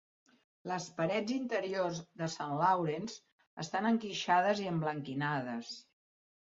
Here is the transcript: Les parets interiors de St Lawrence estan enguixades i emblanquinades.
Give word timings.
Les 0.71 0.87
parets 0.99 1.33
interiors 1.35 2.01
de 2.23 2.31
St 2.37 2.57
Lawrence 2.63 3.21
estan 3.67 3.93
enguixades 3.95 4.67
i 4.67 4.69
emblanquinades. 4.75 5.75